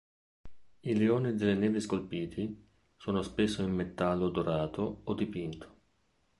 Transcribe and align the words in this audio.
I 0.81 0.95
Leoni 0.95 1.35
delle 1.35 1.53
nevi 1.53 1.79
scolpiti 1.79 2.67
sono 2.97 3.21
spesso 3.21 3.61
in 3.61 3.71
metallo 3.71 4.29
dorato 4.29 5.01
o 5.03 5.13
dipinto. 5.13 5.75